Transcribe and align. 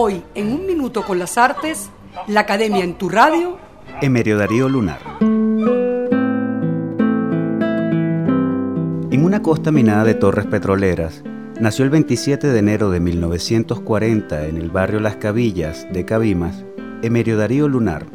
Hoy, 0.00 0.22
en 0.36 0.52
un 0.52 0.64
minuto 0.64 1.02
con 1.02 1.18
las 1.18 1.36
artes, 1.36 1.90
la 2.28 2.42
Academia 2.42 2.84
en 2.84 2.94
tu 2.94 3.08
radio. 3.08 3.58
Emerio 4.00 4.38
Darío 4.38 4.68
Lunar. 4.68 5.00
En 9.10 9.24
una 9.24 9.42
costa 9.42 9.72
minada 9.72 10.04
de 10.04 10.14
torres 10.14 10.46
petroleras, 10.46 11.24
nació 11.60 11.84
el 11.84 11.90
27 11.90 12.46
de 12.46 12.58
enero 12.60 12.90
de 12.92 13.00
1940 13.00 14.46
en 14.46 14.58
el 14.58 14.70
barrio 14.70 15.00
Las 15.00 15.16
Cabillas 15.16 15.84
de 15.92 16.04
Cabimas, 16.04 16.64
Emerio 17.02 17.36
Darío 17.36 17.66
Lunar, 17.66 18.06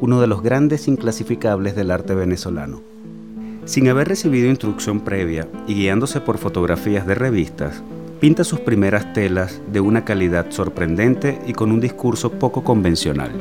uno 0.00 0.20
de 0.20 0.28
los 0.28 0.40
grandes 0.40 0.86
inclasificables 0.86 1.74
del 1.74 1.90
arte 1.90 2.14
venezolano. 2.14 2.80
Sin 3.64 3.88
haber 3.88 4.06
recibido 4.06 4.48
instrucción 4.48 5.00
previa 5.00 5.48
y 5.66 5.74
guiándose 5.74 6.20
por 6.20 6.38
fotografías 6.38 7.08
de 7.08 7.16
revistas, 7.16 7.82
pinta 8.20 8.44
sus 8.44 8.60
primeras 8.60 9.12
telas 9.12 9.60
de 9.72 9.80
una 9.80 10.04
calidad 10.04 10.50
sorprendente 10.50 11.38
y 11.46 11.52
con 11.52 11.70
un 11.70 11.80
discurso 11.80 12.32
poco 12.32 12.64
convencional. 12.64 13.32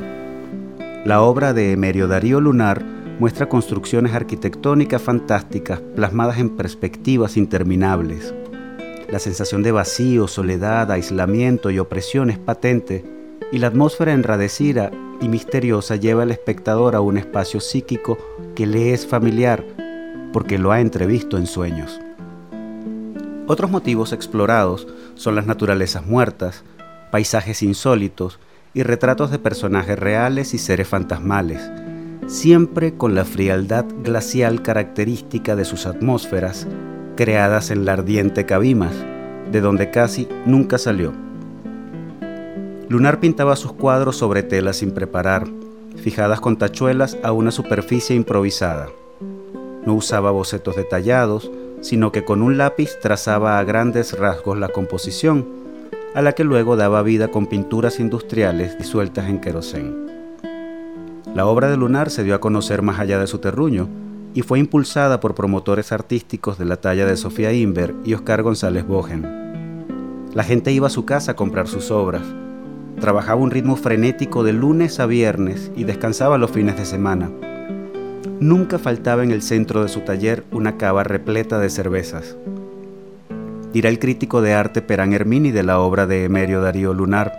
La 1.06 1.22
obra 1.22 1.54
de 1.54 1.72
Emerio 1.72 2.08
Darío 2.08 2.42
Lunar 2.42 2.84
muestra 3.20 3.48
construcciones 3.48 4.14
arquitectónicas 4.14 5.02
fantásticas 5.02 5.82
plasmadas 5.96 6.40
en 6.40 6.56
perspectivas 6.56 7.38
interminables. 7.38 8.34
La 9.10 9.20
sensación 9.20 9.64
de 9.64 9.72
vacío, 9.72 10.28
soledad, 10.28 10.92
aislamiento 10.92 11.70
y 11.70 11.80
opresión 11.80 12.30
es 12.30 12.40
patente 12.40 13.04
y 13.52 13.60
la 13.60 13.68
atmósfera 13.68 14.14
enradecida 14.14 14.92
y 15.22 15.28
misteriosa 15.28 15.96
lleva 15.96 16.24
al 16.24 16.32
espectador 16.32 16.96
a 16.96 17.02
un 17.02 17.18
espacio 17.18 17.60
psíquico 17.60 18.18
que 18.56 18.66
le 18.66 18.94
es 18.94 19.06
familiar 19.06 19.64
porque 20.34 20.58
lo 20.58 20.72
ha 20.72 20.82
entrevisto 20.82 21.38
en 21.38 21.46
sueños. 21.46 22.00
Otros 23.46 23.70
motivos 23.70 24.14
explorados 24.14 24.88
son 25.16 25.36
las 25.36 25.46
naturalezas 25.46 26.06
muertas, 26.06 26.64
paisajes 27.12 27.62
insólitos 27.62 28.40
y 28.74 28.84
retratos 28.84 29.32
de 29.32 29.40
personajes 29.40 30.00
reales 30.00 30.54
y 30.54 30.58
seres 30.58 30.88
fantasmales, 30.88 31.62
siempre 32.28 32.96
con 32.96 33.16
la 33.16 33.26
frialdad 33.26 33.86
glacial 34.02 34.62
característica 34.62 35.58
de 35.58 35.66
sus 35.66 35.86
atmósferas, 35.86 36.68
creadas 37.18 37.70
en 37.70 37.84
la 37.84 37.94
ardiente 37.94 38.46
Cabimas, 38.46 38.96
de 39.52 39.60
donde 39.60 39.92
casi 39.92 40.30
nunca 40.46 40.78
salió. 40.78 41.12
Lunar 42.88 43.20
pintaba 43.20 43.58
sus 43.58 43.74
cuadros 43.74 44.16
sobre 44.16 44.44
telas 44.44 44.78
sin 44.78 44.92
preparar, 44.92 45.48
fijadas 45.98 46.40
con 46.40 46.58
tachuelas 46.58 47.18
a 47.24 47.34
una 47.34 47.52
superficie 47.52 48.16
improvisada. 48.16 48.88
No 49.86 49.96
usaba 49.96 50.32
bocetos 50.32 50.78
detallados, 50.78 51.52
sino 51.84 52.14
que 52.14 52.24
con 52.24 52.42
un 52.42 52.58
lápiz 52.58 52.98
trazaba 53.02 53.60
a 53.60 53.64
grandes 53.64 54.18
rasgos 54.18 54.58
la 54.58 54.70
composición, 54.70 55.46
a 56.16 56.22
la 56.22 56.32
que 56.32 56.46
luego 56.46 56.78
daba 56.78 57.04
vida 57.04 57.28
con 57.28 57.46
pinturas 57.46 58.00
industriales 58.00 58.78
disueltas 58.78 59.30
en 59.30 59.42
querosén. 59.42 60.08
La 61.36 61.46
obra 61.46 61.70
de 61.70 61.78
Lunar 61.78 62.10
se 62.10 62.24
dio 62.24 62.36
a 62.36 62.40
conocer 62.40 62.82
más 62.82 63.00
allá 63.00 63.20
de 63.20 63.28
su 63.28 63.40
terruño 63.40 63.90
y 64.34 64.44
fue 64.44 64.60
impulsada 64.60 65.20
por 65.20 65.36
promotores 65.36 65.92
artísticos 65.92 66.58
de 66.58 66.66
la 66.66 66.78
talla 66.78 67.06
de 67.06 67.18
Sofía 67.18 67.52
Inver 67.52 67.94
y 68.06 68.14
Oscar 68.14 68.44
González 68.44 68.88
Bogen. 68.88 70.24
La 70.34 70.44
gente 70.44 70.72
iba 70.72 70.88
a 70.88 70.92
su 70.92 71.06
casa 71.06 71.34
a 71.34 71.36
comprar 71.36 71.68
sus 71.68 71.92
obras, 71.92 72.24
trabajaba 73.02 73.42
un 73.42 73.52
ritmo 73.52 73.76
frenético 73.76 74.44
de 74.44 74.54
lunes 74.54 75.00
a 75.02 75.06
viernes 75.06 75.72
y 75.76 75.84
descansaba 75.84 76.38
los 76.38 76.52
fines 76.52 76.78
de 76.78 76.86
semana 76.86 77.30
nunca 78.44 78.78
faltaba 78.78 79.24
en 79.24 79.32
el 79.32 79.42
centro 79.42 79.84
de 79.84 79.90
su 79.90 80.02
taller 80.02 80.44
una 80.52 80.78
cava 80.78 81.04
repleta 81.04 81.60
de 81.60 81.70
cervezas. 81.70 82.36
Dirá 83.72 83.90
el 83.90 84.00
crítico 84.00 84.42
de 84.42 84.54
arte 84.54 84.82
Perán 84.82 85.14
Hermini 85.14 85.52
de 85.52 85.64
la 85.64 85.80
obra 85.80 86.06
de 86.06 86.26
Emerio 86.26 86.62
Darío 86.62 86.94
Lunar. 86.94 87.34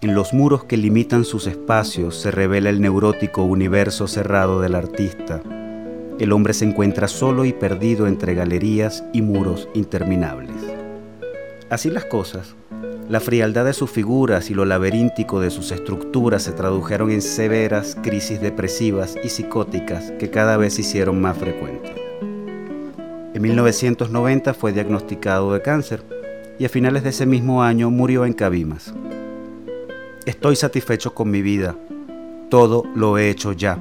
En 0.00 0.14
los 0.14 0.34
muros 0.34 0.64
que 0.64 0.76
limitan 0.76 1.24
sus 1.24 1.46
espacios 1.46 2.16
se 2.20 2.30
revela 2.30 2.68
el 2.68 2.80
neurótico 2.80 3.44
universo 3.44 4.08
cerrado 4.08 4.60
del 4.60 4.74
artista. 4.74 5.40
El 6.18 6.32
hombre 6.32 6.52
se 6.52 6.64
encuentra 6.64 7.06
solo 7.06 7.44
y 7.44 7.52
perdido 7.52 8.06
entre 8.06 8.34
galerías 8.34 9.04
y 9.12 9.22
muros 9.22 9.68
interminables. 9.74 10.56
Así 11.70 11.88
las 11.90 12.06
cosas, 12.06 12.56
la 13.10 13.18
frialdad 13.18 13.64
de 13.64 13.72
sus 13.72 13.90
figuras 13.90 14.50
y 14.50 14.54
lo 14.54 14.64
laberíntico 14.64 15.40
de 15.40 15.50
sus 15.50 15.72
estructuras 15.72 16.44
se 16.44 16.52
tradujeron 16.52 17.10
en 17.10 17.22
severas 17.22 17.96
crisis 18.00 18.40
depresivas 18.40 19.16
y 19.24 19.30
psicóticas 19.30 20.12
que 20.12 20.30
cada 20.30 20.56
vez 20.56 20.74
se 20.74 20.82
hicieron 20.82 21.20
más 21.20 21.36
frecuentes. 21.36 21.90
En 23.34 23.42
1990 23.42 24.54
fue 24.54 24.72
diagnosticado 24.72 25.52
de 25.52 25.60
cáncer 25.60 26.04
y 26.60 26.66
a 26.66 26.68
finales 26.68 27.02
de 27.02 27.10
ese 27.10 27.26
mismo 27.26 27.64
año 27.64 27.90
murió 27.90 28.24
en 28.24 28.32
Cabimas. 28.32 28.94
Estoy 30.24 30.54
satisfecho 30.54 31.12
con 31.12 31.32
mi 31.32 31.42
vida, 31.42 31.74
todo 32.48 32.84
lo 32.94 33.18
he 33.18 33.28
hecho 33.28 33.50
ya. 33.50 33.76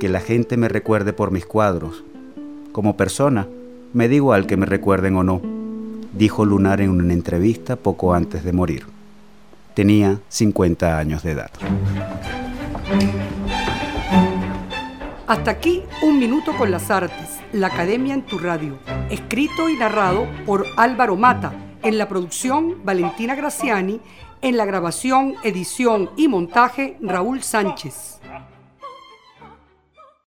Que 0.00 0.08
la 0.08 0.20
gente 0.20 0.56
me 0.56 0.70
recuerde 0.70 1.12
por 1.12 1.30
mis 1.30 1.44
cuadros. 1.44 2.04
Como 2.72 2.96
persona, 2.96 3.46
me 3.92 4.08
digo 4.08 4.32
al 4.32 4.46
que 4.46 4.56
me 4.56 4.64
recuerden 4.64 5.16
o 5.16 5.24
no 5.24 5.53
dijo 6.16 6.44
Lunar 6.44 6.80
en 6.80 6.90
una 6.90 7.12
entrevista 7.12 7.76
poco 7.76 8.14
antes 8.14 8.44
de 8.44 8.52
morir. 8.52 8.86
Tenía 9.74 10.20
50 10.28 10.98
años 10.98 11.22
de 11.22 11.32
edad. 11.32 11.50
Hasta 15.26 15.50
aquí 15.50 15.82
Un 16.02 16.18
Minuto 16.18 16.52
con 16.56 16.70
las 16.70 16.90
Artes, 16.90 17.40
la 17.52 17.68
Academia 17.68 18.14
en 18.14 18.22
tu 18.22 18.38
Radio, 18.38 18.78
escrito 19.10 19.68
y 19.68 19.76
narrado 19.76 20.26
por 20.46 20.66
Álvaro 20.76 21.16
Mata, 21.16 21.52
en 21.82 21.98
la 21.98 22.08
producción 22.08 22.84
Valentina 22.84 23.34
Graciani, 23.34 24.00
en 24.42 24.56
la 24.56 24.66
grabación, 24.66 25.34
edición 25.42 26.10
y 26.16 26.28
montaje 26.28 26.98
Raúl 27.00 27.42
Sánchez. 27.42 28.20